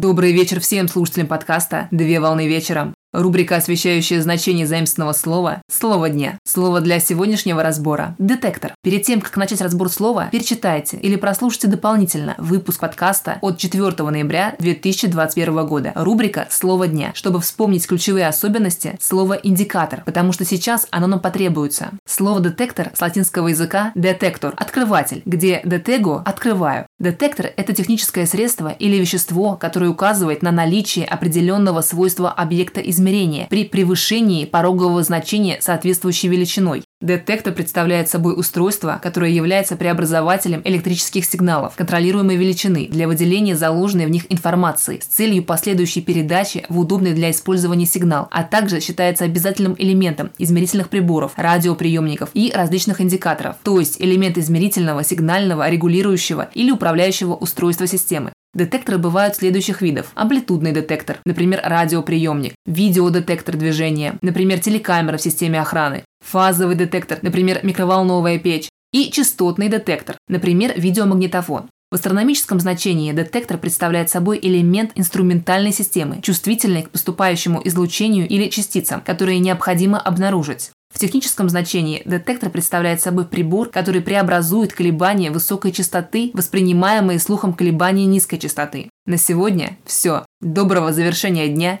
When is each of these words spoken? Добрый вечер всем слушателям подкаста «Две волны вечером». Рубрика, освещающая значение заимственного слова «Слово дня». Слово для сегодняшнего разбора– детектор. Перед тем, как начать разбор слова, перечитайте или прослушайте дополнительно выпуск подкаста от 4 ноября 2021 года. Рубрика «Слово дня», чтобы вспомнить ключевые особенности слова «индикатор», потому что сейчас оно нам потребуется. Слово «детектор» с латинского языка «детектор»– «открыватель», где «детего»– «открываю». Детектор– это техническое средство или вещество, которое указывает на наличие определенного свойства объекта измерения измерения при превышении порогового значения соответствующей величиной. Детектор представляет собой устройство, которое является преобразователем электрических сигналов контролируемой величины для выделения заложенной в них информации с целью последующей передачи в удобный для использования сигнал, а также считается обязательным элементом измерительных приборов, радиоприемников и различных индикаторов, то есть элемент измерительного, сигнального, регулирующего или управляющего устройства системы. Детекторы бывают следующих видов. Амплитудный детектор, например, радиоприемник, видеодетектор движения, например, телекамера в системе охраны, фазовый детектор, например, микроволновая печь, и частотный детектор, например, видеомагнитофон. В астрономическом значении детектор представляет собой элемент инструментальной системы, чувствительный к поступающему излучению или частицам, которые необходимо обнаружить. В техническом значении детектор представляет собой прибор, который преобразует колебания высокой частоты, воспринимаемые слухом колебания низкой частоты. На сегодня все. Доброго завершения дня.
Добрый 0.00 0.32
вечер 0.32 0.60
всем 0.60 0.88
слушателям 0.88 1.26
подкаста 1.26 1.86
«Две 1.90 2.20
волны 2.20 2.48
вечером». 2.48 2.94
Рубрика, 3.12 3.56
освещающая 3.56 4.22
значение 4.22 4.68
заимственного 4.68 5.12
слова 5.14 5.62
«Слово 5.68 6.10
дня». 6.10 6.38
Слово 6.46 6.80
для 6.80 7.00
сегодняшнего 7.00 7.60
разбора– 7.60 8.14
детектор. 8.18 8.72
Перед 8.84 9.02
тем, 9.02 9.20
как 9.20 9.36
начать 9.36 9.60
разбор 9.60 9.88
слова, 9.88 10.28
перечитайте 10.30 10.96
или 10.96 11.16
прослушайте 11.16 11.66
дополнительно 11.66 12.36
выпуск 12.38 12.78
подкаста 12.78 13.38
от 13.40 13.58
4 13.58 14.08
ноября 14.08 14.54
2021 14.60 15.66
года. 15.66 15.90
Рубрика 15.96 16.46
«Слово 16.50 16.86
дня», 16.86 17.10
чтобы 17.14 17.40
вспомнить 17.40 17.84
ключевые 17.84 18.28
особенности 18.28 18.96
слова 19.00 19.32
«индикатор», 19.42 20.04
потому 20.06 20.30
что 20.32 20.44
сейчас 20.44 20.86
оно 20.92 21.08
нам 21.08 21.18
потребуется. 21.18 21.90
Слово 22.06 22.38
«детектор» 22.38 22.92
с 22.94 23.00
латинского 23.00 23.48
языка 23.48 23.90
«детектор»– 23.96 24.54
«открыватель», 24.56 25.22
где 25.24 25.62
«детего»– 25.64 26.22
«открываю». 26.24 26.86
Детектор– 27.00 27.46
это 27.56 27.72
техническое 27.72 28.26
средство 28.26 28.68
или 28.68 28.98
вещество, 28.98 29.56
которое 29.56 29.90
указывает 29.90 30.42
на 30.42 30.52
наличие 30.52 31.06
определенного 31.06 31.80
свойства 31.80 32.30
объекта 32.30 32.80
измерения 32.80 32.99
измерения 33.00 33.46
при 33.48 33.64
превышении 33.64 34.44
порогового 34.44 35.02
значения 35.02 35.58
соответствующей 35.60 36.28
величиной. 36.28 36.82
Детектор 37.00 37.54
представляет 37.54 38.10
собой 38.10 38.38
устройство, 38.38 39.00
которое 39.02 39.30
является 39.30 39.74
преобразователем 39.74 40.60
электрических 40.64 41.24
сигналов 41.24 41.74
контролируемой 41.76 42.36
величины 42.36 42.88
для 42.90 43.08
выделения 43.08 43.56
заложенной 43.56 44.04
в 44.04 44.10
них 44.10 44.30
информации 44.30 45.00
с 45.02 45.06
целью 45.06 45.42
последующей 45.42 46.02
передачи 46.02 46.66
в 46.68 46.78
удобный 46.78 47.14
для 47.14 47.30
использования 47.30 47.86
сигнал, 47.86 48.28
а 48.30 48.42
также 48.42 48.80
считается 48.80 49.24
обязательным 49.24 49.74
элементом 49.78 50.30
измерительных 50.36 50.90
приборов, 50.90 51.32
радиоприемников 51.36 52.28
и 52.34 52.52
различных 52.54 53.00
индикаторов, 53.00 53.56
то 53.62 53.80
есть 53.80 53.98
элемент 53.98 54.36
измерительного, 54.36 55.02
сигнального, 55.02 55.70
регулирующего 55.70 56.50
или 56.52 56.70
управляющего 56.70 57.34
устройства 57.34 57.86
системы. 57.86 58.32
Детекторы 58.52 58.98
бывают 58.98 59.36
следующих 59.36 59.80
видов. 59.80 60.10
Амплитудный 60.14 60.72
детектор, 60.72 61.18
например, 61.24 61.60
радиоприемник, 61.62 62.54
видеодетектор 62.66 63.56
движения, 63.56 64.18
например, 64.22 64.58
телекамера 64.58 65.18
в 65.18 65.22
системе 65.22 65.60
охраны, 65.60 66.02
фазовый 66.24 66.74
детектор, 66.74 67.18
например, 67.22 67.60
микроволновая 67.62 68.38
печь, 68.38 68.68
и 68.92 69.10
частотный 69.12 69.68
детектор, 69.68 70.16
например, 70.28 70.72
видеомагнитофон. 70.76 71.70
В 71.90 71.96
астрономическом 71.96 72.60
значении 72.60 73.10
детектор 73.10 73.58
представляет 73.58 74.10
собой 74.10 74.38
элемент 74.40 74.92
инструментальной 74.94 75.72
системы, 75.72 76.20
чувствительный 76.22 76.84
к 76.84 76.90
поступающему 76.90 77.60
излучению 77.64 78.28
или 78.28 78.48
частицам, 78.48 79.00
которые 79.00 79.40
необходимо 79.40 79.98
обнаружить. 79.98 80.70
В 80.94 81.00
техническом 81.00 81.48
значении 81.48 82.02
детектор 82.04 82.48
представляет 82.48 83.00
собой 83.00 83.26
прибор, 83.26 83.70
который 83.70 84.02
преобразует 84.02 84.72
колебания 84.72 85.32
высокой 85.32 85.72
частоты, 85.72 86.30
воспринимаемые 86.32 87.18
слухом 87.18 87.54
колебания 87.54 88.06
низкой 88.06 88.38
частоты. 88.38 88.88
На 89.06 89.16
сегодня 89.16 89.76
все. 89.84 90.24
Доброго 90.40 90.92
завершения 90.92 91.48
дня. 91.48 91.80